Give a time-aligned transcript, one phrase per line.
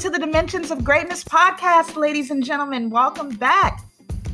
[0.00, 2.88] To the Dimensions of Greatness podcast, ladies and gentlemen.
[2.88, 3.84] Welcome back.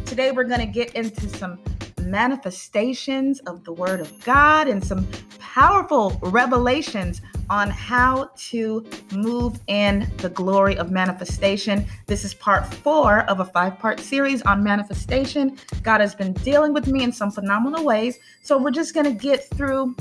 [0.05, 1.59] Today, we're going to get into some
[2.01, 5.09] manifestations of the Word of God and some
[5.41, 7.21] powerful revelations
[7.51, 11.85] on how to move in the glory of manifestation.
[12.07, 15.59] This is part four of a five part series on manifestation.
[15.83, 18.21] God has been dealing with me in some phenomenal ways.
[18.45, 19.97] So, we're just going to get through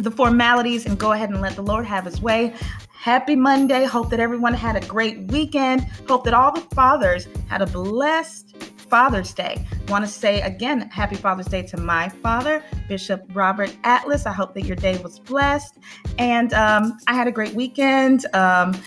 [0.00, 2.54] the formalities and go ahead and let the Lord have his way.
[3.02, 3.84] Happy Monday.
[3.84, 5.80] Hope that everyone had a great weekend.
[6.06, 9.66] Hope that all the fathers had a blessed Father's Day.
[9.88, 14.24] Want to say again, happy Father's Day to my father, Bishop Robert Atlas.
[14.24, 15.78] I hope that your day was blessed.
[16.16, 18.24] And um, I had a great weekend.
[18.36, 18.80] Um,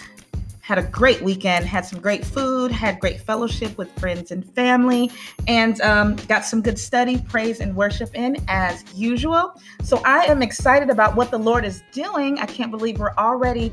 [0.62, 5.12] had a great weekend, had some great food, had great fellowship with friends and family,
[5.48, 9.62] and um, got some good study, praise, and worship in as usual.
[9.84, 12.40] So I am excited about what the Lord is doing.
[12.40, 13.72] I can't believe we're already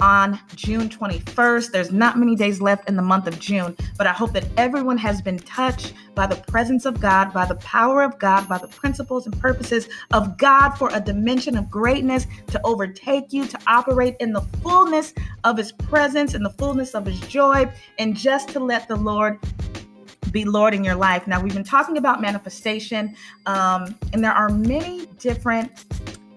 [0.00, 1.70] on June 21st.
[1.70, 4.98] There's not many days left in the month of June, but I hope that everyone
[4.98, 8.68] has been touched by the presence of God, by the power of God, by the
[8.68, 14.16] principles and purposes of God for a dimension of greatness to overtake you, to operate
[14.20, 18.60] in the fullness of His presence, in the fullness of His joy, and just to
[18.60, 19.38] let the Lord
[20.32, 21.26] be Lord in your life.
[21.26, 23.14] Now, we've been talking about manifestation,
[23.46, 25.70] um, and there are many different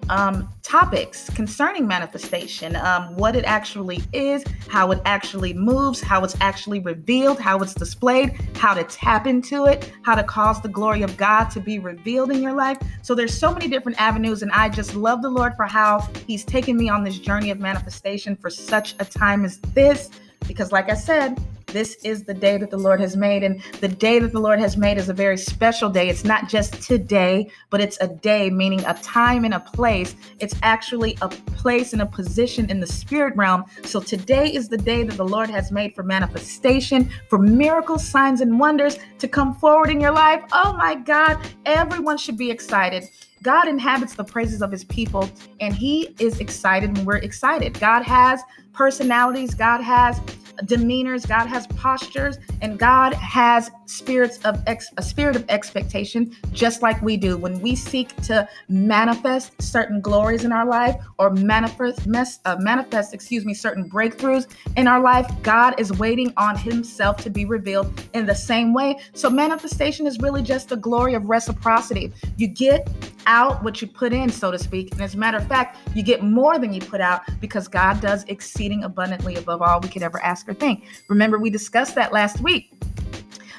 [0.09, 6.35] um, topics concerning manifestation um, what it actually is, how it actually moves, how it's
[6.41, 11.01] actually revealed, how it's displayed, how to tap into it, how to cause the glory
[11.01, 12.77] of God to be revealed in your life.
[13.01, 16.43] So there's so many different avenues, and I just love the Lord for how He's
[16.43, 20.09] taken me on this journey of manifestation for such a time as this.
[20.47, 21.39] Because, like I said,
[21.75, 23.43] this is the day that the Lord has made.
[23.43, 26.07] And the day that the Lord has made is a very special day.
[26.07, 30.15] It's not just today, but it's a day, meaning a time and a place.
[30.39, 33.65] It's actually a place and a position in the spirit realm.
[33.83, 38.39] So today is the day that the Lord has made for manifestation, for miracles, signs,
[38.39, 40.43] and wonders to come forward in your life.
[40.53, 43.09] Oh my God, everyone should be excited.
[43.43, 47.77] God inhabits the praises of his people, and he is excited when we're excited.
[47.79, 48.41] God has
[48.71, 50.21] personalities, God has
[50.63, 56.81] demeanors, God has postures, and God has spirits of ex- a spirit of expectation, just
[56.81, 57.37] like we do.
[57.37, 63.13] When we seek to manifest certain glories in our life or manifest, mes- uh, manifest,
[63.13, 68.01] excuse me, certain breakthroughs in our life, God is waiting on Himself to be revealed
[68.13, 68.97] in the same way.
[69.13, 72.11] So manifestation is really just the glory of reciprocity.
[72.37, 72.87] You get
[73.25, 74.91] out what you put in, so to speak.
[74.91, 78.01] And as a matter of fact, you get more than you put out because God
[78.01, 80.85] does exceeding abundantly above all we could ever ask or think.
[81.07, 82.71] Remember, we discussed that last week.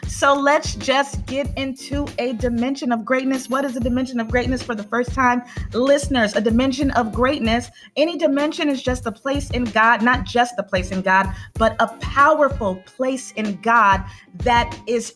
[0.08, 3.50] So let's just get into a dimension of greatness.
[3.50, 5.42] What is a dimension of greatness for the first time?
[5.74, 7.68] Listeners, a dimension of greatness.
[7.96, 11.76] Any dimension is just a place in God, not just a place in God, but
[11.80, 14.02] a powerful place in God
[14.36, 15.14] that is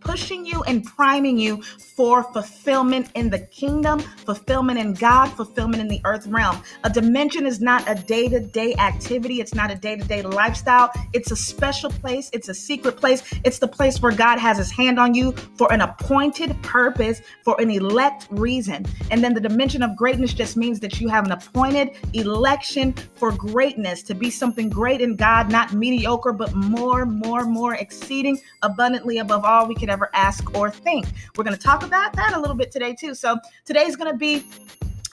[0.00, 5.88] pushing you and priming you for fulfillment in the kingdom, fulfillment in God, fulfillment in
[5.88, 6.62] the earth realm.
[6.84, 10.22] A dimension is not a day to day activity, it's not a day to day
[10.22, 10.90] lifestyle.
[11.12, 13.22] It's a special place, it's a secret place.
[13.44, 17.60] It's the place where God has his hand on you for an appointed purpose, for
[17.60, 18.86] an elect reason.
[19.10, 23.32] And then the dimension of greatness just means that you have an appointed election for
[23.32, 29.18] greatness, to be something great in God, not mediocre, but more, more, more exceeding abundantly
[29.18, 31.06] above all we could ever ask or think.
[31.36, 33.14] We're going to talk about that a little bit today, too.
[33.14, 34.44] So today's going to be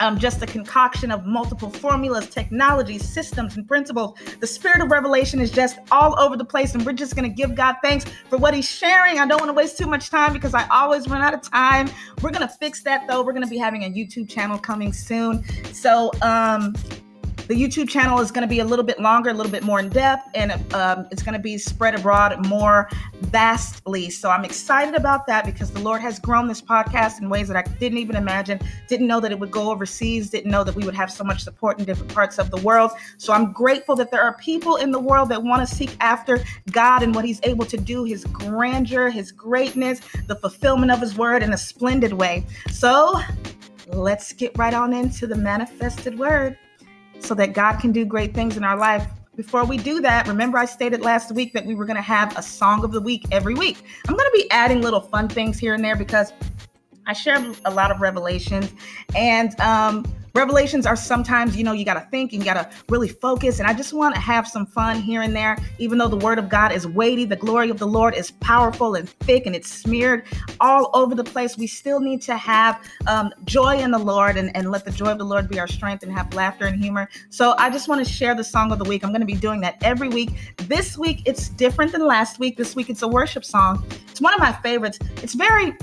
[0.02, 4.20] um, just a concoction of multiple formulas, technologies, systems, and principles.
[4.42, 7.34] The spirit of revelation is just all over the place, and we're just going to
[7.34, 9.20] give God thanks for what He's sharing.
[9.20, 11.90] I don't want to waste too much time because I always run out of time.
[12.22, 13.24] We're going to fix that though.
[13.24, 15.46] We're going to be having a YouTube channel coming soon.
[15.74, 16.76] So, um,
[17.48, 19.80] the YouTube channel is going to be a little bit longer, a little bit more
[19.80, 22.90] in depth, and um, it's going to be spread abroad more
[23.22, 24.10] vastly.
[24.10, 27.58] So I'm excited about that because the Lord has grown this podcast in ways that
[27.58, 28.60] I didn't even imagine.
[28.88, 31.44] Didn't know that it would go overseas, didn't know that we would have so much
[31.44, 32.92] support in different parts of the world.
[33.18, 36.44] So I'm grateful that there are people in the world that want to seek after
[36.72, 41.16] God and what He's able to do, His grandeur, His greatness, the fulfillment of His
[41.16, 42.44] word in a splendid way.
[42.72, 43.20] So
[43.88, 46.58] let's get right on into the manifested word
[47.20, 49.08] so that God can do great things in our life.
[49.36, 52.38] Before we do that, remember I stated last week that we were going to have
[52.38, 53.84] a song of the week every week.
[54.08, 56.32] I'm going to be adding little fun things here and there because
[57.06, 58.74] I share a lot of revelations
[59.14, 62.70] and um, Revelations are sometimes, you know, you got to think and you got to
[62.90, 63.60] really focus.
[63.60, 66.38] And I just want to have some fun here and there, even though the word
[66.38, 69.72] of God is weighty, the glory of the Lord is powerful and thick, and it's
[69.72, 70.26] smeared
[70.60, 71.58] all over the place.
[71.58, 75.12] We still need to have um, joy in the Lord and, and let the joy
[75.12, 77.08] of the Lord be our strength and have laughter and humor.
[77.30, 79.06] So I just want to share the song of the week.
[79.06, 80.32] I'm going to be doing that every week.
[80.58, 82.58] This week, it's different than last week.
[82.58, 83.86] This week, it's a worship song.
[84.12, 85.00] It's one of my favorites.
[85.24, 85.78] It's very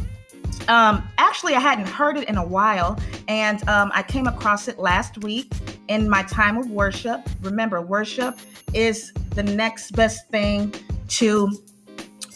[0.68, 4.78] um, actually, I hadn't heard it in a while, and um, I came across it
[4.78, 5.52] last week
[5.88, 7.28] in my time of worship.
[7.42, 8.38] Remember, worship
[8.72, 10.74] is the next best thing
[11.08, 11.50] to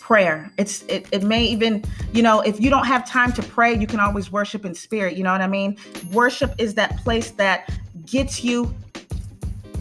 [0.01, 0.53] prayer.
[0.57, 3.87] It's it, it may even, you know, if you don't have time to pray, you
[3.87, 5.17] can always worship in spirit.
[5.17, 5.77] You know what I mean?
[6.13, 7.71] Worship is that place that
[8.05, 8.73] gets you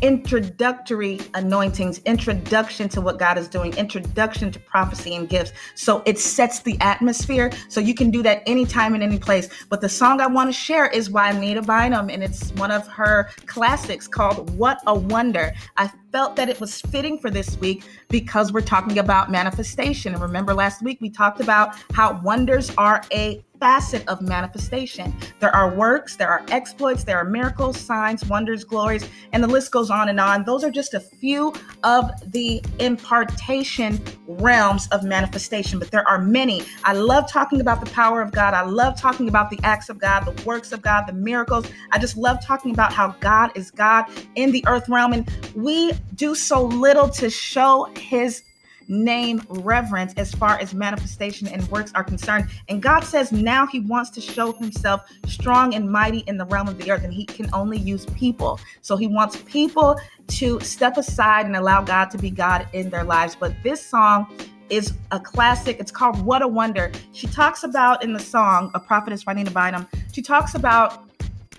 [0.01, 5.51] introductory anointings, introduction to what God is doing, introduction to prophecy and gifts.
[5.75, 7.51] So it sets the atmosphere.
[7.69, 9.49] So you can do that anytime in any place.
[9.69, 12.87] But the song I want to share is by Juanita Bynum, and it's one of
[12.87, 15.53] her classics called What a Wonder.
[15.77, 20.13] I felt that it was fitting for this week because we're talking about manifestation.
[20.13, 25.13] And remember, last week we talked about how wonders are a facet of manifestation.
[25.39, 29.71] There are works, there are exploits, there are miracles, signs, wonders, glories, and the list
[29.71, 30.43] goes on and on.
[30.43, 31.53] Those are just a few
[31.83, 36.61] of the impartation realms of manifestation, but there are many.
[36.83, 38.53] I love talking about the power of God.
[38.53, 41.65] I love talking about the acts of God, the works of God, the miracles.
[41.91, 45.13] I just love talking about how God is God in the earth realm.
[45.13, 48.43] And we do so little to show his
[48.87, 52.49] name reverence as far as manifestation and works are concerned.
[52.69, 56.67] And God says now He wants to show Himself strong and mighty in the realm
[56.67, 58.59] of the earth, and He can only use people.
[58.81, 63.03] So He wants people to step aside and allow God to be God in their
[63.03, 63.35] lives.
[63.35, 64.27] But this song
[64.69, 65.77] is a classic.
[65.79, 66.91] It's called What a Wonder.
[67.11, 71.05] She talks about in the song, a prophetess Juanita Bynum, she talks about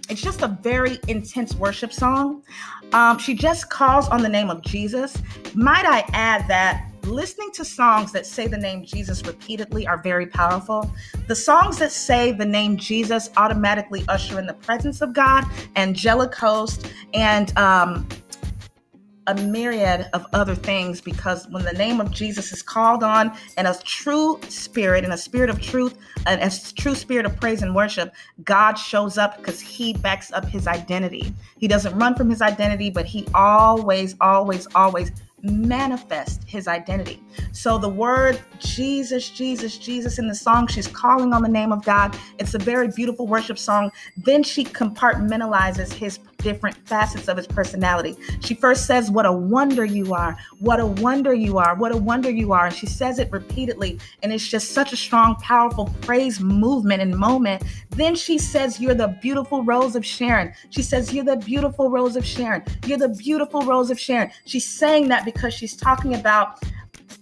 [0.09, 2.43] it's just a very intense worship song.
[2.93, 5.17] Um, she just calls on the name of Jesus.
[5.55, 10.27] Might I add that listening to songs that say the name Jesus repeatedly are very
[10.27, 10.91] powerful.
[11.29, 15.45] The songs that say the name Jesus automatically usher in the presence of God,
[15.77, 18.07] angelic host, and um,
[19.27, 23.67] a myriad of other things because when the name of Jesus is called on and
[23.67, 25.97] a true spirit and a spirit of truth
[26.27, 28.15] and a true spirit of praise and worship,
[28.45, 31.33] God shows up because he backs up his identity.
[31.59, 35.13] He doesn't run from his identity, but he always, always, always
[35.43, 37.23] manifest his identity.
[37.53, 41.85] So the word Jesus, Jesus, Jesus in the song, she's calling on the name of
[41.85, 42.17] God.
[42.39, 43.91] It's a very beautiful worship song.
[44.17, 48.17] Then she compartmentalizes his different facets of his personality.
[48.41, 50.39] She first says, What a wonder you are.
[50.61, 51.75] What a wonder you are.
[51.75, 52.67] What a wonder you are.
[52.67, 53.99] And she says it repeatedly.
[54.23, 57.65] And it's just such a strong, powerful praise movement and moment.
[57.91, 60.53] Then she says, You're the beautiful rose of Sharon.
[60.71, 62.63] She says, You're the beautiful rose of Sharon.
[62.87, 64.31] You're the beautiful rose of Sharon.
[64.45, 66.63] She's saying that because she's talking about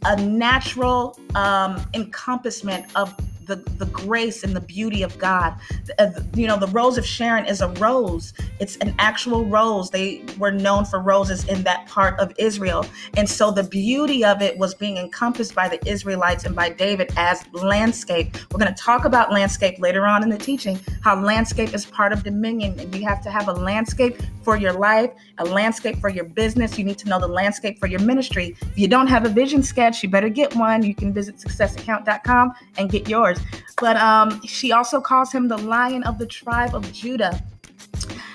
[0.04, 3.14] a natural um, encompassment of
[3.46, 5.54] the, the grace and the beauty of God.
[5.98, 8.32] Uh, you know, the rose of Sharon is a rose.
[8.60, 9.90] It's an actual rose.
[9.90, 12.86] They were known for roses in that part of Israel.
[13.16, 17.12] And so the beauty of it was being encompassed by the Israelites and by David
[17.16, 18.36] as landscape.
[18.50, 22.12] We're going to talk about landscape later on in the teaching, how landscape is part
[22.12, 22.78] of dominion.
[22.78, 26.78] And you have to have a landscape for your life, a landscape for your business.
[26.78, 28.56] You need to know the landscape for your ministry.
[28.60, 30.82] If you don't have a vision sketch, you better get one.
[30.82, 33.33] You can visit successaccount.com and get yours.
[33.80, 37.42] But um, she also calls him the lion of the tribe of Judah.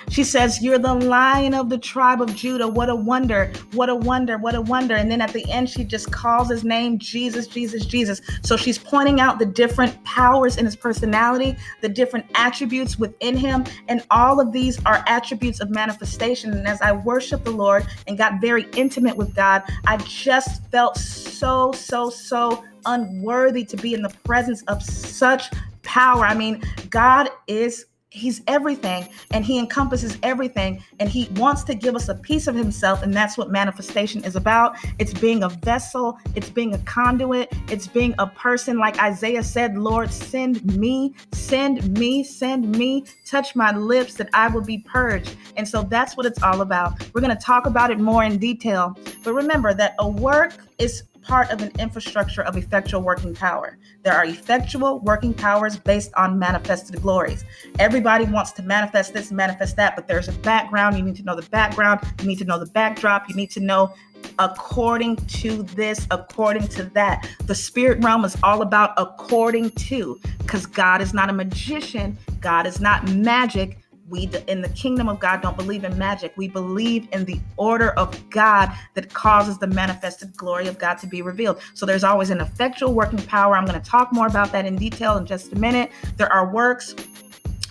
[0.10, 2.68] She says, You're the lion of the tribe of Judah.
[2.68, 3.52] What a wonder.
[3.74, 4.38] What a wonder.
[4.38, 4.96] What a wonder.
[4.96, 8.22] And then at the end, she just calls his name Jesus, Jesus, Jesus.
[8.42, 13.66] So she's pointing out the different powers in his personality, the different attributes within him.
[13.88, 16.54] And all of these are attributes of manifestation.
[16.54, 20.98] And as I worship the Lord and got very intimate with God, I just felt
[20.98, 25.50] so, so, so unworthy to be in the presence of such
[25.84, 26.26] power.
[26.26, 31.96] I mean, God is He's everything and he encompasses everything and he wants to give
[31.96, 34.76] us a piece of himself and that's what manifestation is about.
[34.98, 39.78] It's being a vessel, it's being a conduit, it's being a person like Isaiah said,
[39.78, 45.36] Lord, send me, send me, send me, touch my lips that I will be purged.
[45.56, 46.94] And so that's what it's all about.
[47.14, 48.98] We're going to talk about it more in detail.
[49.24, 53.78] But remember that a work is part of an infrastructure of effectual working power.
[54.02, 57.46] There are effectual working powers based on manifested glories.
[57.78, 60.98] Everybody wants to manifest this, manifest that, but there's a background.
[60.98, 62.02] You need to know the background.
[62.20, 63.30] You need to know the backdrop.
[63.30, 63.94] You need to know
[64.40, 67.30] according to this, according to that.
[67.46, 72.66] The spirit realm is all about according to, because God is not a magician, God
[72.66, 73.78] is not magic.
[74.10, 76.34] We in the kingdom of God don't believe in magic.
[76.36, 81.08] We believe in the order of God that causes the manifested glory of God to
[81.08, 81.62] be revealed.
[81.74, 83.56] So there's always an effectual working power.
[83.56, 85.92] I'm going to talk more about that in detail in just a minute.
[86.18, 86.96] There are works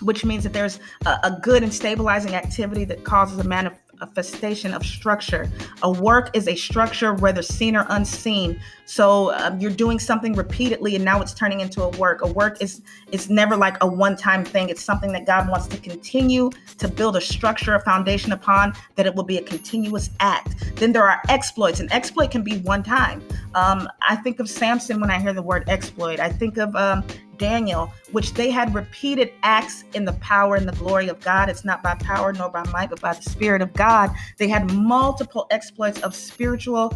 [0.01, 4.73] which means that there's a, a, good and stabilizing activity that causes a manifest manifestation
[4.73, 5.49] of structure.
[5.83, 8.59] A work is a structure, whether seen or unseen.
[8.85, 12.21] So um, you're doing something repeatedly, and now it's turning into a work.
[12.21, 14.69] A work is it's never like a one-time thing.
[14.69, 18.73] It's something that God wants to continue to build a structure, a foundation upon.
[18.95, 20.75] That it will be a continuous act.
[20.77, 21.79] Then there are exploits.
[21.79, 23.21] An exploit can be one time.
[23.55, 26.19] Um, I think of Samson when I hear the word exploit.
[26.19, 27.03] I think of um,
[27.39, 31.49] Daniel, which they had repeated acts in the power and the glory of God.
[31.49, 34.11] It's not by power nor by might, but by the Spirit of God.
[34.37, 36.93] They had multiple exploits of spiritual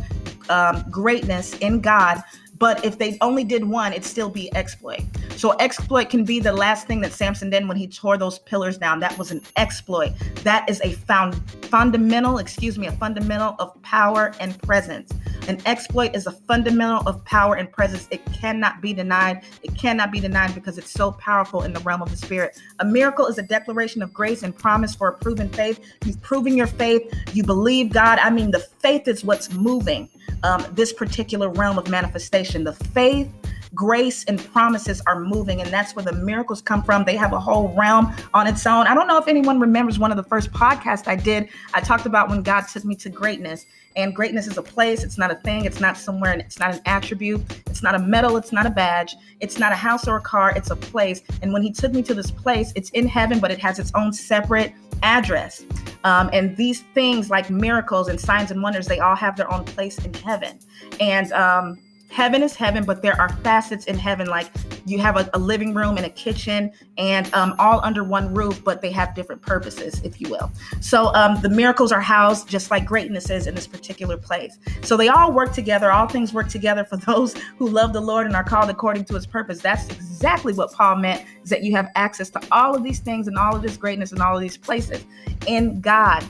[0.50, 2.22] um, greatness in God
[2.64, 5.02] but if they only did one, it'd still be exploit.
[5.36, 8.78] So exploit can be the last thing that Samson did when he tore those pillars
[8.78, 9.02] down.
[9.02, 10.14] That was an exploit.
[10.44, 11.36] That is a found
[11.66, 15.12] fundamental, excuse me, a fundamental of power and presence.
[15.48, 18.08] An exploit is a fundamental of power and presence.
[18.12, 19.44] It cannot be denied.
[19.62, 22.60] It cannot be denied because it's so powerful in the realm of the spirit.
[22.80, 25.84] A miracle is a declaration of grace and promise for a proven faith.
[26.06, 27.14] You've proven your faith.
[27.34, 28.20] You believe God.
[28.20, 30.10] I mean, the faith is what's moving
[30.44, 32.64] um, this particular realm of manifestation.
[32.64, 33.30] The faith,
[33.76, 37.04] grace, and promises are moving, and that's where the miracles come from.
[37.04, 38.88] They have a whole realm on its own.
[38.88, 41.50] I don't know if anyone remembers one of the first podcasts I did.
[41.74, 43.66] I talked about when God took me to greatness.
[43.96, 46.74] And greatness is a place, it's not a thing, it's not somewhere, and it's not
[46.74, 50.16] an attribute, it's not a medal, it's not a badge, it's not a house or
[50.18, 51.22] a car, it's a place.
[51.44, 53.92] And when He took me to this place, it's in heaven, but it has its
[53.94, 55.64] own separate address.
[56.04, 59.64] Um, and these things, like miracles and signs and wonders, they all have their own
[59.64, 60.58] place in heaven.
[61.00, 61.78] And um,
[62.14, 64.28] heaven is heaven, but there are facets in heaven.
[64.28, 64.48] Like
[64.86, 68.64] you have a, a living room and a kitchen, and um, all under one roof,
[68.64, 70.52] but they have different purposes, if you will.
[70.80, 74.60] So um, the miracles are housed just like greatness is in this particular place.
[74.84, 75.92] So they all work together.
[75.92, 79.16] All things work together for those who love the Lord and are called according to
[79.16, 79.60] His purpose.
[79.60, 81.26] That's exactly what Paul meant.
[81.44, 84.12] Is that you have access to all of these things and all of this greatness
[84.12, 85.04] and all of these places
[85.48, 86.24] in God.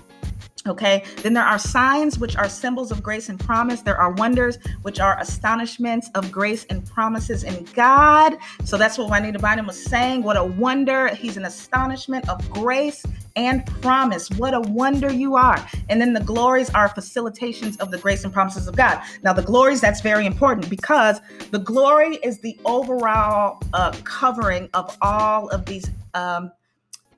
[0.65, 3.82] Okay, then there are signs, which are symbols of grace and promise.
[3.82, 8.38] There are wonders, which are astonishments of grace and promises in God.
[8.63, 10.24] So that's what Juanita Bynum was saying.
[10.24, 11.10] What a wonder.
[11.10, 13.03] He's an astonishment of grace
[13.36, 14.29] and promise.
[14.32, 15.67] What a wonder you are.
[15.89, 19.01] And then the glories are facilitations of the grace and promises of God.
[19.22, 21.20] Now, the glories, that's very important because
[21.51, 25.91] the glory is the overall uh, covering of all of these.
[26.13, 26.53] Um,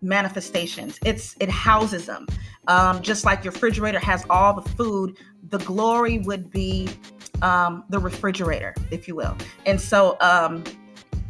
[0.01, 0.99] manifestations.
[1.03, 2.27] It's it houses them.
[2.67, 5.17] Um, just like your refrigerator has all the food,
[5.49, 6.89] the glory would be
[7.41, 9.37] um, the refrigerator, if you will.
[9.65, 10.63] And so um,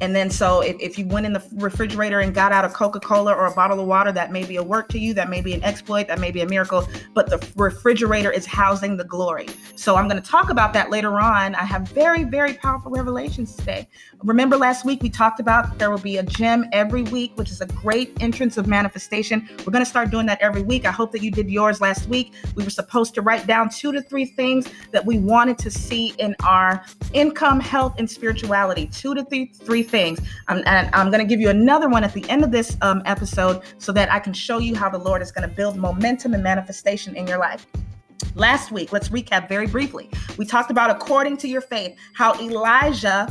[0.01, 2.99] and then, so if, if you went in the refrigerator and got out a Coca
[2.99, 5.41] Cola or a bottle of water, that may be a work to you, that may
[5.41, 9.47] be an exploit, that may be a miracle, but the refrigerator is housing the glory.
[9.75, 11.55] So I'm going to talk about that later on.
[11.55, 13.87] I have very, very powerful revelations today.
[14.23, 17.61] Remember last week we talked about there will be a gem every week, which is
[17.61, 19.47] a great entrance of manifestation.
[19.59, 20.85] We're going to start doing that every week.
[20.85, 22.33] I hope that you did yours last week.
[22.55, 26.13] We were supposed to write down two to three things that we wanted to see
[26.17, 26.83] in our
[27.13, 28.87] income, health, and spirituality.
[28.87, 30.19] Two to three, three things.
[30.47, 33.61] And I'm going to give you another one at the end of this um, episode
[33.77, 36.43] so that I can show you how the Lord is going to build momentum and
[36.43, 37.65] manifestation in your life.
[38.35, 40.09] Last week, let's recap very briefly.
[40.37, 43.27] We talked about according to your faith, how Elijah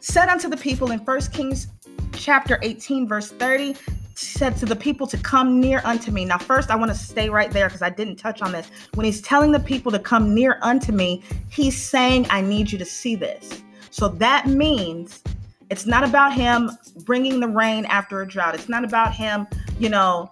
[0.00, 1.68] said unto the people in 1 Kings
[2.12, 3.76] chapter 18, verse 30,
[4.14, 6.24] said to the people to come near unto me.
[6.24, 8.68] Now, first, I want to stay right there because I didn't touch on this.
[8.94, 12.78] When he's telling the people to come near unto me, he's saying, I need you
[12.78, 13.62] to see this.
[13.90, 15.22] So that means
[15.70, 16.70] it's not about him
[17.04, 18.54] bringing the rain after a drought.
[18.54, 19.46] It's not about him,
[19.78, 20.28] you know,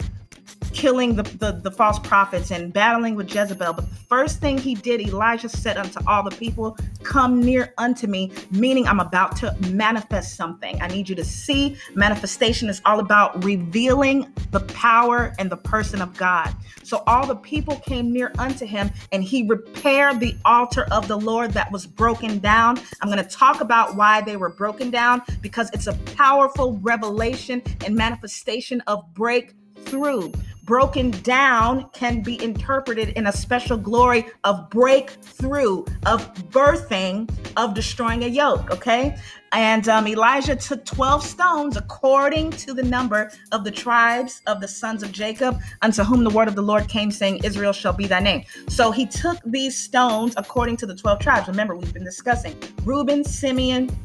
[0.75, 3.73] killing the, the, the, false prophets and battling with Jezebel.
[3.73, 8.07] But the first thing he did, Elijah said unto all the people, Come near unto
[8.07, 10.81] me, meaning I'm about to manifest something.
[10.83, 11.77] I need you to see.
[11.95, 16.55] Manifestation is all about revealing the power and the person of God.
[16.83, 21.17] So all the people came near unto him, and he repaired the altar of the
[21.17, 22.81] Lord that was broken down.
[23.01, 27.63] I'm going to talk about why they were broken down because it's a powerful revelation
[27.85, 30.33] and manifestation of breakthrough
[30.65, 38.25] broken down can be interpreted in a special glory of breakthrough, of birthing, of destroying
[38.25, 38.71] a yoke.
[38.71, 39.17] Okay.
[39.53, 44.67] And um, Elijah took 12 stones according to the number of the tribes of the
[44.67, 48.09] sons of Jacob, unto whom the word of the Lord came, saying, Israel shall be
[48.09, 48.45] thy name.
[48.69, 51.47] So he took these stones according to the 12 tribes.
[51.47, 53.97] Remember, we've been discussing Reuben, Simeon,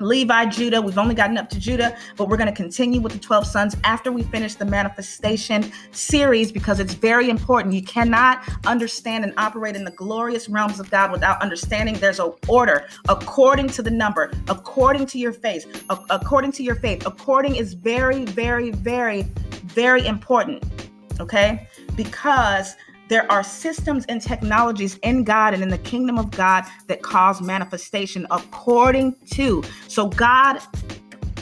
[0.00, 0.80] Levi, Judah.
[0.82, 3.76] We've only gotten up to Judah, but we're going to continue with the 12 sons
[3.84, 7.74] after we finish the manifestation series because it's very important.
[7.74, 12.32] You cannot understand and operate in the glorious realms of God without understanding there's an
[12.48, 17.06] order according to the number, according to your faith, according to your faith.
[17.06, 19.22] According is very, very, very,
[19.64, 20.64] very important.
[21.20, 21.66] Okay?
[21.96, 22.76] Because
[23.08, 27.40] there are systems and technologies in God and in the kingdom of God that cause
[27.40, 29.62] manifestation according to.
[29.88, 30.60] So, God,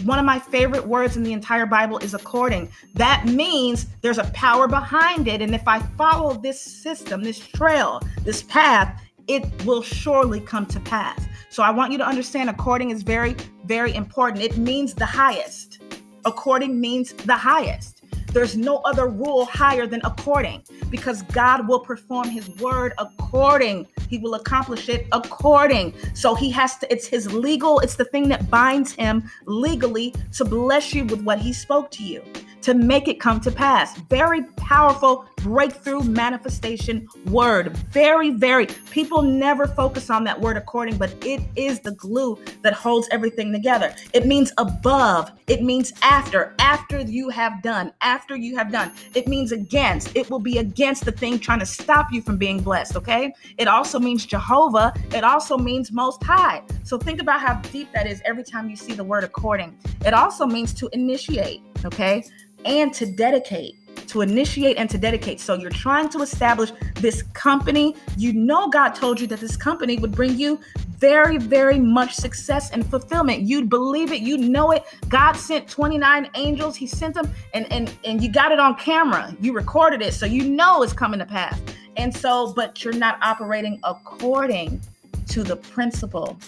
[0.04, 2.71] one of my favorite words in the entire Bible is according.
[2.94, 5.40] That means there's a power behind it.
[5.40, 10.80] And if I follow this system, this trail, this path, it will surely come to
[10.80, 11.25] pass.
[11.49, 14.42] So, I want you to understand according is very, very important.
[14.42, 15.80] It means the highest.
[16.26, 17.94] According means the highest.
[18.35, 23.87] There's no other rule higher than according because God will perform his word according.
[24.11, 25.95] He will accomplish it according.
[26.14, 30.45] So he has to, it's his legal, it's the thing that binds him legally to
[30.45, 32.25] bless you with what he spoke to you
[32.64, 33.97] to make it come to pass.
[34.09, 37.76] Very powerful breakthrough manifestation word.
[37.92, 42.73] Very, very, people never focus on that word according, but it is the glue that
[42.73, 43.94] holds everything together.
[44.14, 48.90] It means above, it means after, after you have done, after you have done.
[49.14, 52.62] It means against, it will be against the thing trying to stop you from being
[52.62, 53.35] blessed, okay?
[53.59, 56.62] It also means Jehovah, it also means most high.
[56.85, 59.76] So think about how deep that is every time you see the word according.
[60.06, 62.25] It also means to initiate, okay?
[62.64, 63.76] And to dedicate
[64.14, 65.40] to initiate and to dedicate.
[65.40, 67.97] So you're trying to establish this company.
[68.16, 70.61] You know, God told you that this company would bring you
[70.99, 73.42] very, very much success and fulfillment.
[73.42, 74.85] You'd believe it, you know it.
[75.09, 79.37] God sent 29 angels, He sent them, and and and you got it on camera.
[79.40, 81.61] You recorded it, so you know it's coming to pass.
[81.97, 84.80] And so, but you're not operating according
[85.28, 86.38] to the principle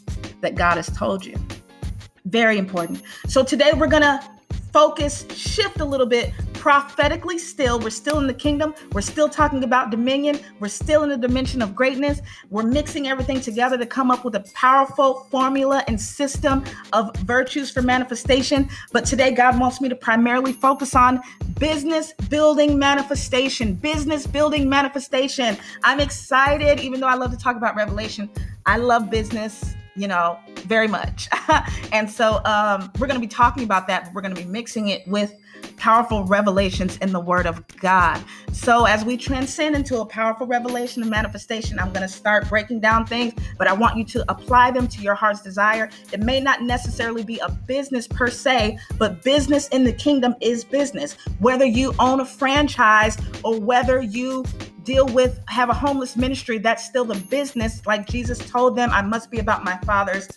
[0.41, 1.37] that God has told you.
[2.27, 3.03] Very important.
[3.27, 4.36] So today we're gonna
[4.77, 6.35] focus shift a little bit.
[6.53, 8.75] Prophetically still we're still in the kingdom.
[8.93, 10.39] We're still talking about dominion.
[10.61, 12.21] We're still in the dimension of greatness.
[12.51, 16.63] We're mixing everything together to come up with a powerful formula and system
[16.93, 18.69] of virtues for manifestation.
[18.93, 21.23] But today god wants me to primarily focus on
[21.59, 25.57] business building manifestation business building manifestation.
[25.85, 28.29] I'm excited even though i love to talk about revelation.
[28.67, 31.29] I love business you know, very much.
[31.93, 34.05] and so um, we're going to be talking about that.
[34.05, 35.35] But we're going to be mixing it with
[35.77, 38.23] powerful revelations in the Word of God.
[38.53, 42.81] So as we transcend into a powerful revelation and manifestation, I'm going to start breaking
[42.81, 45.91] down things, but I want you to apply them to your heart's desire.
[46.13, 50.65] It may not necessarily be a business per se, but business in the kingdom is
[50.65, 51.15] business.
[51.39, 54.45] Whether you own a franchise or whether you
[54.85, 57.85] deal with, have a homeless ministry, that's still the business.
[57.85, 60.29] Like Jesus told them, I must be about my Father's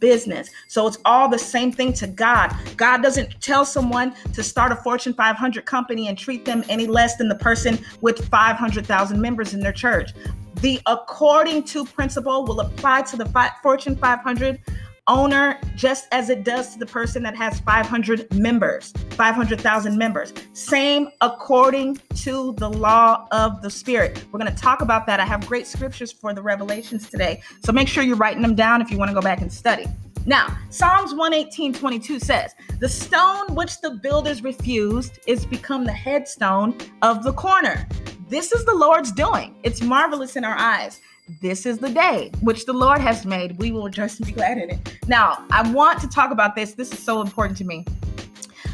[0.00, 0.50] business.
[0.66, 2.54] So it's all the same thing to God.
[2.76, 7.16] God doesn't tell someone to start a Fortune 500 company and treat them any less
[7.16, 10.12] than the person with 500,000 members in their church.
[10.60, 14.60] The according to principle will apply to the Fortune 500
[15.08, 20.32] owner just as it does to the person that has 500 members, 500,000 members.
[20.52, 24.24] Same according to the law of the Spirit.
[24.30, 25.18] We're going to talk about that.
[25.18, 27.42] I have great scriptures for the revelations today.
[27.64, 29.86] So make sure you're writing them down if you want to go back and study.
[30.26, 36.76] Now, Psalms 118 22 says, The stone which the builders refused is become the headstone
[37.00, 37.88] of the corner.
[38.28, 39.56] This is the Lord's doing.
[39.62, 41.00] It's marvelous in our eyes
[41.40, 43.58] this is the day which the Lord has made.
[43.58, 44.98] We will rejoice and be glad in it.
[45.06, 46.72] Now, I want to talk about this.
[46.72, 47.84] This is so important to me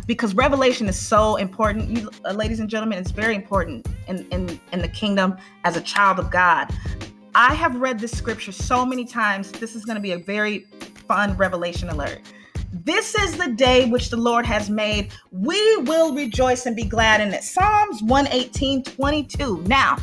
[0.06, 1.90] because revelation is so important.
[1.90, 5.80] You, uh, ladies and gentlemen, it's very important in, in, in the kingdom as a
[5.80, 6.72] child of God.
[7.34, 9.50] I have read this scripture so many times.
[9.50, 10.60] This is going to be a very
[11.08, 12.20] fun revelation alert.
[12.72, 15.12] This is the day which the Lord has made.
[15.30, 17.44] We will rejoice and be glad in it.
[17.44, 19.62] Psalms 118 22.
[19.66, 19.96] Now,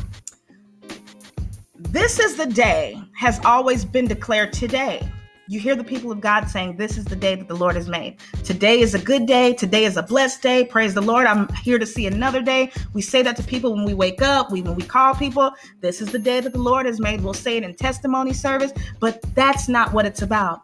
[1.90, 5.06] this is the day has always been declared today.
[5.48, 7.88] You hear the people of God saying, This is the day that the Lord has
[7.88, 8.18] made.
[8.44, 9.52] Today is a good day.
[9.54, 10.64] Today is a blessed day.
[10.64, 11.26] Praise the Lord.
[11.26, 12.70] I'm here to see another day.
[12.94, 16.00] We say that to people when we wake up, we, when we call people, This
[16.00, 17.20] is the day that the Lord has made.
[17.20, 20.62] We'll say it in testimony service, but that's not what it's about.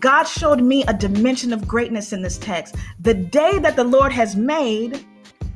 [0.00, 2.74] God showed me a dimension of greatness in this text.
[3.00, 5.04] The day that the Lord has made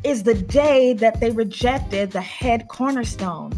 [0.05, 3.53] is the day that they rejected the head cornerstone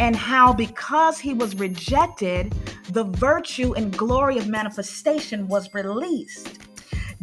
[0.00, 2.54] and how because he was rejected,
[2.88, 6.58] the virtue and glory of manifestation was released.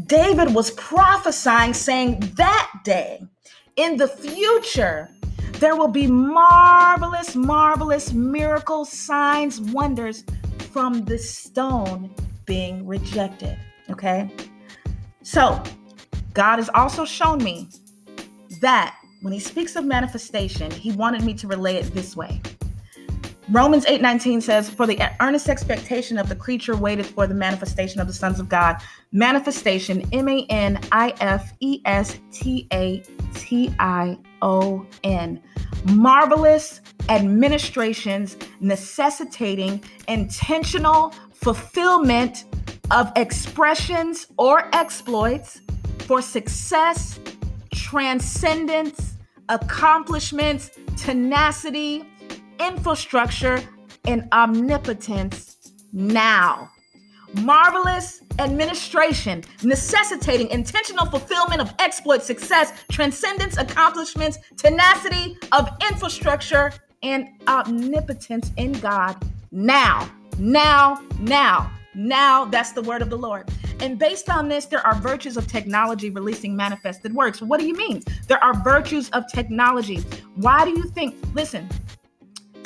[0.06, 3.20] David was prophesying, saying, That day
[3.78, 5.10] in the future,
[5.54, 10.24] there will be marvelous, marvelous miracles, signs, wonders
[10.72, 12.14] from the stone
[12.46, 13.58] being rejected.
[13.90, 14.30] Okay.
[15.24, 15.62] So,
[16.34, 17.70] God has also shown me
[18.62, 22.40] that when he speaks of manifestation, he wanted me to relay it this way.
[23.50, 28.08] Romans 8:19 says, "For the earnest expectation of the creature waited for the manifestation of
[28.08, 28.78] the sons of God."
[29.14, 33.02] Manifestation, M A N I F E S T A
[33.34, 35.40] T I O N.
[35.86, 42.46] Marvelous administrations necessitating intentional fulfillment
[42.92, 45.62] of expressions or exploits
[46.00, 47.18] for success,
[47.74, 49.14] transcendence,
[49.48, 52.04] accomplishments, tenacity,
[52.60, 53.62] infrastructure,
[54.06, 55.58] and omnipotence
[55.92, 56.70] now.
[57.42, 66.72] Marvelous administration, necessitating intentional fulfillment of exploit, success, transcendence, accomplishments, tenacity of infrastructure,
[67.04, 69.16] and omnipotence in God
[69.52, 70.10] now.
[70.40, 72.46] Now, now, now.
[72.46, 73.50] That's the word of the Lord.
[73.80, 77.42] And based on this, there are virtues of technology releasing manifested works.
[77.42, 78.02] What do you mean?
[78.28, 79.98] There are virtues of technology.
[80.36, 81.16] Why do you think?
[81.34, 81.70] Listen,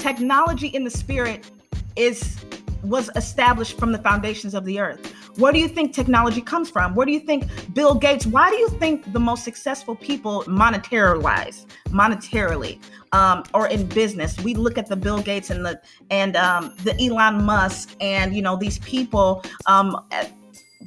[0.02, 1.50] technology in the spirit
[1.96, 2.38] is
[2.84, 5.14] was established from the foundations of the earth.
[5.38, 6.96] Where do you think technology comes from?
[6.96, 8.26] Where do you think Bill Gates?
[8.26, 12.80] Why do you think the most successful people monetary-wise, monetarily,
[13.12, 14.40] um, or in business?
[14.42, 18.42] We look at the Bill Gates and the and um, the Elon Musk and you
[18.42, 19.44] know these people.
[19.68, 19.96] Um,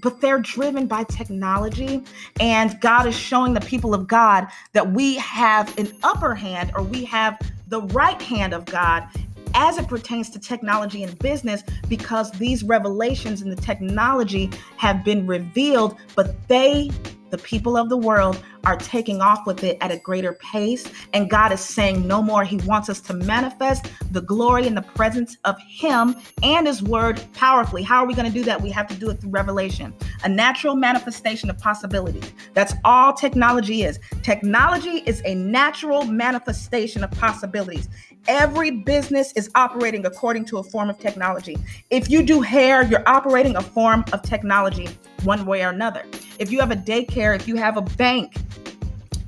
[0.02, 2.02] but they're driven by technology.
[2.40, 6.82] And God is showing the people of God that we have an upper hand or
[6.82, 9.06] we have the right hand of God
[9.54, 15.26] as it pertains to technology and business because these revelations in the technology have been
[15.26, 16.90] revealed, but they
[17.30, 20.86] the people of the world are taking off with it at a greater pace.
[21.12, 22.44] And God is saying no more.
[22.44, 27.22] He wants us to manifest the glory and the presence of Him and His word
[27.34, 27.82] powerfully.
[27.82, 28.60] How are we going to do that?
[28.60, 32.32] We have to do it through revelation, a natural manifestation of possibilities.
[32.54, 33.98] That's all technology is.
[34.22, 37.88] Technology is a natural manifestation of possibilities.
[38.26, 41.58] Every business is operating according to a form of technology.
[41.90, 44.88] If you do hair, you're operating a form of technology
[45.24, 46.04] one way or another.
[46.38, 48.34] If you have a daycare, if you have a bank,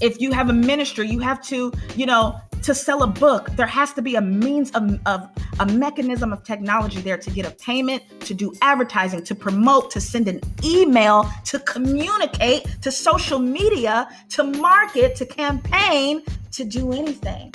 [0.01, 3.67] if you have a ministry, you have to, you know, to sell a book, there
[3.67, 5.29] has to be a means of, of,
[5.61, 10.01] a mechanism of technology there to get a payment, to do advertising, to promote, to
[10.01, 17.55] send an email, to communicate, to social media, to market, to campaign, to do anything.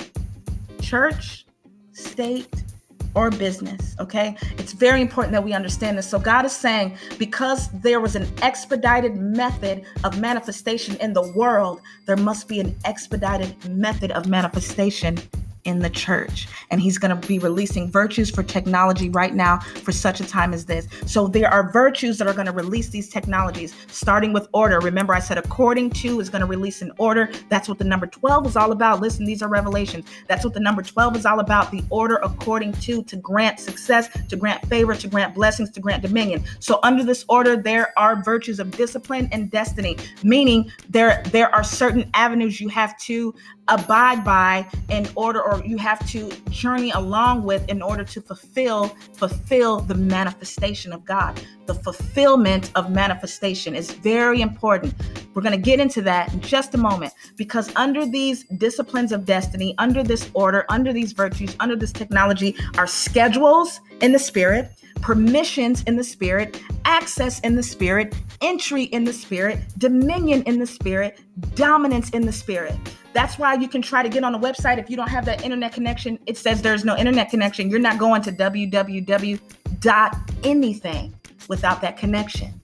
[0.80, 1.46] Church,
[1.92, 2.64] state,
[3.14, 3.96] or business.
[3.98, 4.36] Okay.
[4.58, 6.08] It's very important that we understand this.
[6.08, 11.80] So, God is saying because there was an expedited method of manifestation in the world,
[12.06, 15.18] there must be an expedited method of manifestation
[15.64, 16.48] in the church.
[16.70, 20.52] And he's going to be releasing virtues for technology right now for such a time
[20.52, 20.88] as this.
[21.06, 24.80] So there are virtues that are going to release these technologies, starting with order.
[24.80, 27.30] Remember, I said according to is going to release an order.
[27.48, 29.00] That's what the number 12 is all about.
[29.00, 30.06] Listen, these are revelations.
[30.26, 31.70] That's what the number 12 is all about.
[31.70, 36.02] The order according to, to grant success, to grant favor, to grant blessings, to grant
[36.02, 36.44] dominion.
[36.58, 41.64] So under this order, there are virtues of discipline and destiny, meaning there, there are
[41.64, 43.34] certain avenues you have to
[43.68, 48.88] abide by in order or you have to journey along with in order to fulfill
[49.14, 51.40] fulfill the manifestation of God.
[51.66, 54.94] The fulfillment of manifestation is very important.
[55.34, 59.24] We're going to get into that in just a moment because under these disciplines of
[59.24, 64.70] destiny, under this order, under these virtues, under this technology are schedules in the spirit,
[65.00, 70.66] permissions in the spirit, access in the spirit, entry in the spirit, dominion in the
[70.66, 71.18] spirit,
[71.54, 72.74] dominance in the spirit.
[73.12, 75.44] That's why you can try to get on a website if you don't have that
[75.44, 76.18] internet connection.
[76.26, 77.68] It says there's no internet connection.
[77.70, 79.40] You're not going to www
[79.80, 81.12] dot anything
[81.48, 82.60] without that connection.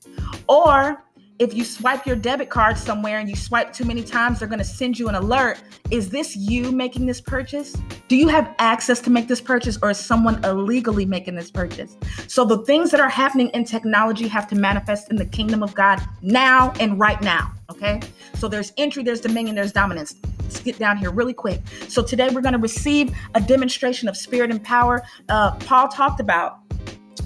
[0.49, 1.05] Or
[1.39, 4.59] if you swipe your debit card somewhere and you swipe too many times, they're going
[4.59, 5.61] to send you an alert.
[5.91, 7.77] Is this you making this purchase?
[8.09, 11.97] Do you have access to make this purchase or is someone illegally making this purchase?
[12.27, 15.75] So the things that are happening in technology have to manifest in the kingdom of
[15.75, 17.53] God now and right now.
[17.71, 18.01] Okay.
[18.35, 20.17] So there's entry, there's dominion, there's dominance.
[20.43, 21.61] Let's get down here really quick.
[21.89, 25.05] So today we're going to receive a demonstration of spirit and power.
[25.29, 26.61] Uh, Paul talked about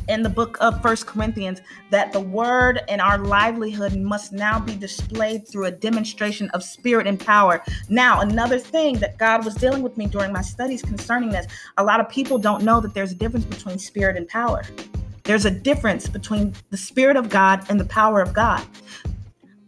[0.08, 4.74] in the book of First Corinthians that the word and our livelihood must now be
[4.74, 7.62] displayed through a demonstration of spirit and power.
[7.88, 11.46] Now, another thing that God was dealing with me during my studies concerning this,
[11.78, 14.62] a lot of people don't know that there's a difference between spirit and power.
[15.24, 18.66] There's a difference between the spirit of God and the power of God.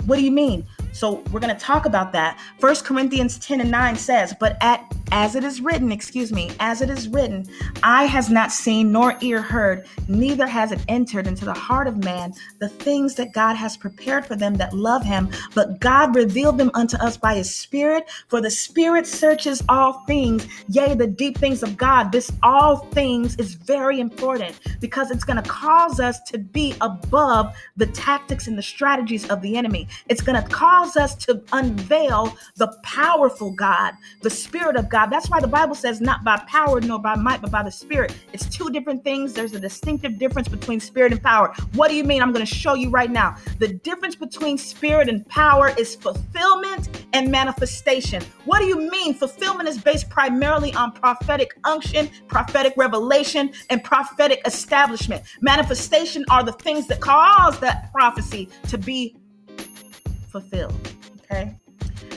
[0.06, 0.66] What do you mean?
[0.94, 2.38] So we're going to talk about that.
[2.58, 6.80] First Corinthians 10 and 9 says, But at as it is written, excuse me, as
[6.80, 7.46] it is written,
[7.84, 12.02] eye has not seen nor ear heard, neither has it entered into the heart of
[12.02, 15.28] man the things that God has prepared for them that love him.
[15.54, 20.48] But God revealed them unto us by his Spirit, for the Spirit searches all things,
[20.68, 22.10] yea, the deep things of God.
[22.10, 27.54] This all things is very important because it's going to cause us to be above
[27.76, 29.86] the tactics and the strategies of the enemy.
[30.08, 35.06] It's going to cause us to unveil the powerful God, the Spirit of God.
[35.06, 38.14] That's why the Bible says, not by power nor by might, but by the Spirit.
[38.32, 39.32] It's two different things.
[39.32, 41.54] There's a distinctive difference between spirit and power.
[41.74, 42.22] What do you mean?
[42.22, 43.36] I'm going to show you right now.
[43.58, 48.22] The difference between spirit and power is fulfillment and manifestation.
[48.44, 49.14] What do you mean?
[49.14, 55.22] Fulfillment is based primarily on prophetic unction, prophetic revelation, and prophetic establishment.
[55.40, 59.16] Manifestation are the things that cause that prophecy to be
[60.34, 60.74] fulfilled.
[61.20, 61.54] Okay.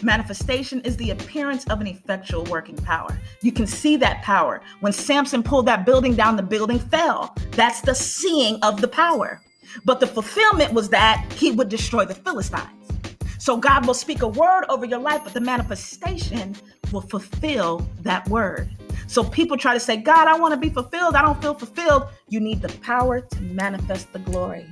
[0.01, 3.15] Manifestation is the appearance of an effectual working power.
[3.43, 4.61] You can see that power.
[4.79, 7.35] When Samson pulled that building down, the building fell.
[7.51, 9.39] That's the seeing of the power.
[9.85, 12.89] But the fulfillment was that he would destroy the Philistines.
[13.37, 16.55] So God will speak a word over your life, but the manifestation
[16.91, 18.67] will fulfill that word.
[19.05, 21.15] So people try to say, God, I want to be fulfilled.
[21.15, 22.07] I don't feel fulfilled.
[22.29, 24.65] You need the power to manifest the glory.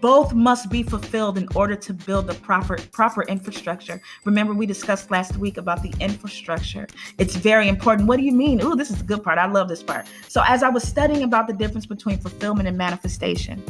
[0.00, 4.00] Both must be fulfilled in order to build the proper proper infrastructure.
[4.24, 6.86] Remember, we discussed last week about the infrastructure.
[7.18, 8.08] It's very important.
[8.08, 8.60] What do you mean?
[8.62, 9.38] Oh, this is the good part.
[9.38, 10.06] I love this part.
[10.28, 13.62] So, as I was studying about the difference between fulfillment and manifestation,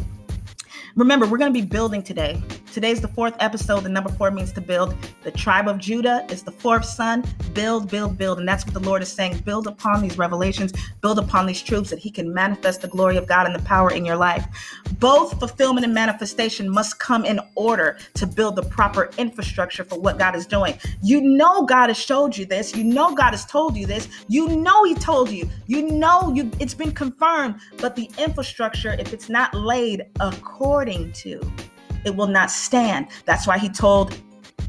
[0.95, 2.43] Remember, we're going to be building today.
[2.73, 3.81] Today's the fourth episode.
[3.81, 4.95] The number four means to build.
[5.23, 7.25] The tribe of Judah is the fourth son.
[7.55, 8.39] Build, build, build.
[8.39, 9.39] And that's what the Lord is saying.
[9.39, 13.27] Build upon these revelations, build upon these truths that He can manifest the glory of
[13.27, 14.47] God and the power in your life.
[14.99, 20.19] Both fulfillment and manifestation must come in order to build the proper infrastructure for what
[20.19, 20.79] God is doing.
[21.03, 22.75] You know God has showed you this.
[22.75, 24.09] You know God has told you this.
[24.29, 25.49] You know He told you.
[25.67, 27.57] You know you it's been confirmed.
[27.79, 31.41] But the infrastructure, if it's not laid according according to,
[32.05, 33.07] it will not stand.
[33.25, 34.19] That's why he told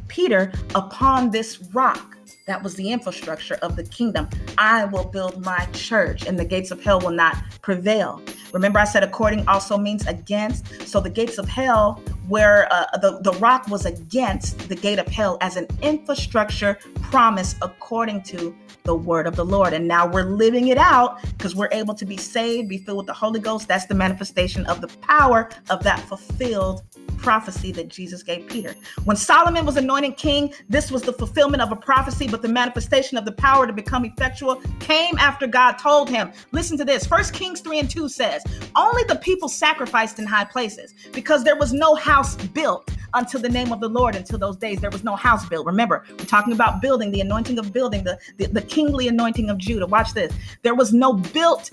[0.08, 2.12] Peter, upon this rock,
[2.45, 4.27] that was the infrastructure of the kingdom.
[4.58, 8.21] I will build my church, and the gates of hell will not prevail.
[8.51, 10.88] Remember, I said according also means against.
[10.88, 15.08] So the gates of hell, where uh, the, the rock was against the gate of
[15.08, 19.73] hell as an infrastructure promise according to the word of the Lord.
[19.73, 23.08] And now we're living it out because we're able to be saved, be filled with
[23.08, 23.67] the Holy Ghost.
[23.67, 26.84] That's the manifestation of the power of that fulfilled
[27.17, 28.75] prophecy that Jesus gave Peter.
[29.06, 33.15] When Solomon was anointed king, this was the fulfillment of a prophecy, but the manifestation
[33.15, 36.32] of the power to become effectual came after God told him.
[36.52, 37.06] Listen to this.
[37.06, 38.43] First Kings 3 and 2 says,
[38.76, 43.50] Only the people sacrificed in high places because there was no house built until the
[43.50, 44.82] name of the Lord until those days.
[44.82, 45.67] There was no house built.
[45.67, 49.60] Remember, we're talking about building, the anointing of building, the, the, the kingly anointing of
[49.60, 49.86] Judah.
[49.86, 50.34] Watch this.
[50.63, 51.69] There was no built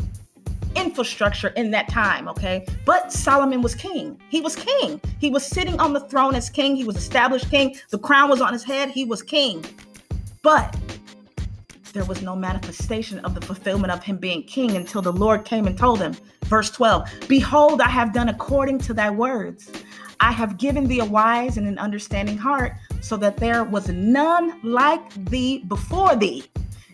[0.77, 2.67] infrastructure in that time, okay?
[2.85, 4.21] But Solomon was king.
[4.29, 5.01] He was king.
[5.19, 6.77] He was sitting on the throne as king.
[6.77, 7.77] He was established king.
[7.89, 8.91] The crown was on his head.
[8.91, 9.65] He was king.
[10.43, 10.75] But
[11.93, 15.67] there was no manifestation of the fulfillment of him being king until the Lord came
[15.67, 16.17] and told him.
[16.45, 19.71] Verse 12 Behold, I have done according to thy words.
[20.21, 24.61] I have given thee a wise and an understanding heart, so that there was none
[24.63, 26.45] like thee before thee,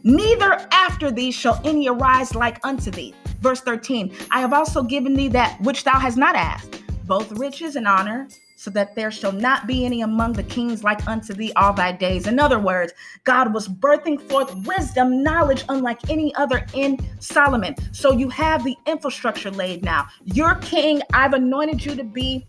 [0.02, 3.14] neither after thee shall any arise like unto thee.
[3.40, 7.76] Verse 13 I have also given thee that which thou hast not asked, both riches
[7.76, 11.52] and honor, so that there shall not be any among the kings like unto thee
[11.54, 12.26] all thy days.
[12.26, 12.92] In other words,
[13.24, 17.74] God was birthing forth wisdom, knowledge unlike any other in Solomon.
[17.92, 20.08] So you have the infrastructure laid now.
[20.24, 21.02] You're king.
[21.12, 22.46] I've anointed you to be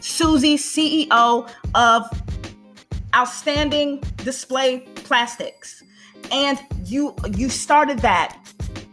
[0.00, 2.22] Susie, CEO of
[3.14, 5.82] Outstanding Display Plastics.
[6.30, 8.38] And you you started that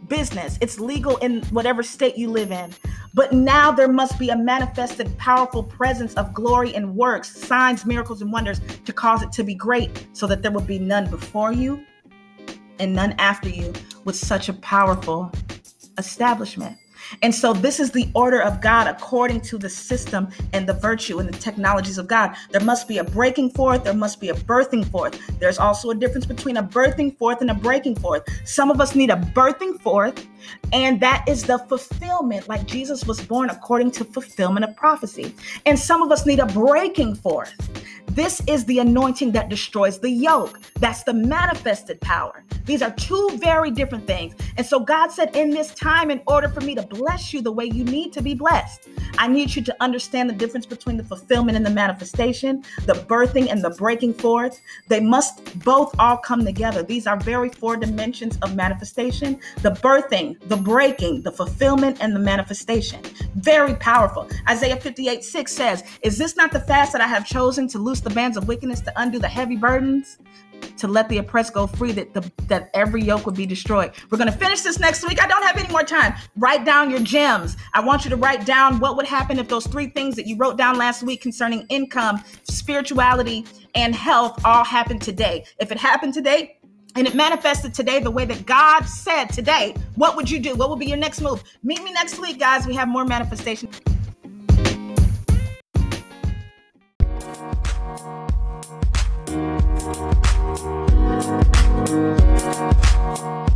[0.08, 0.58] business.
[0.60, 2.72] It's legal in whatever state you live in.
[3.12, 8.22] But now there must be a manifested, powerful presence of glory and works, signs, miracles,
[8.22, 11.52] and wonders to cause it to be great, so that there will be none before
[11.52, 11.84] you
[12.78, 13.72] and none after you
[14.04, 15.30] with such a powerful
[15.98, 16.76] establishment.
[17.22, 21.18] And so, this is the order of God according to the system and the virtue
[21.18, 22.34] and the technologies of God.
[22.50, 25.20] There must be a breaking forth, there must be a birthing forth.
[25.38, 28.22] There's also a difference between a birthing forth and a breaking forth.
[28.44, 30.26] Some of us need a birthing forth,
[30.72, 35.34] and that is the fulfillment, like Jesus was born according to fulfillment of prophecy.
[35.66, 37.54] And some of us need a breaking forth.
[38.10, 40.58] This is the anointing that destroys the yoke.
[40.80, 42.42] That's the manifested power.
[42.64, 44.34] These are two very different things.
[44.56, 47.52] And so God said, in this time, in order for me to bless you the
[47.52, 51.04] way you need to be blessed, I need you to understand the difference between the
[51.04, 54.60] fulfillment and the manifestation, the birthing and the breaking forth.
[54.88, 56.82] They must both all come together.
[56.82, 62.20] These are very four dimensions of manifestation the birthing, the breaking, the fulfillment, and the
[62.20, 63.02] manifestation.
[63.36, 64.28] Very powerful.
[64.48, 67.99] Isaiah 58 6 says, Is this not the fast that I have chosen to loose
[68.00, 70.18] the bands of wickedness, to undo the heavy burdens?
[70.76, 73.92] to let the oppressed go free, that the, that every yoke would be destroyed.
[74.10, 75.22] We're to finish this next week.
[75.22, 76.14] I don't have any more time.
[76.36, 77.56] Write down your gems.
[77.74, 80.36] I want you to write down what would happen if those three things that you
[80.36, 85.44] wrote down last week concerning income, spirituality, and health all happened today.
[85.58, 86.56] If it happened today,
[86.96, 90.56] and it manifested today the way that God said today, what would you do?
[90.56, 91.40] What would be your next move?
[91.62, 92.66] Meet me next week, guys.
[92.66, 93.68] We have more manifestation.
[99.92, 100.20] Thank
[101.88, 103.49] you.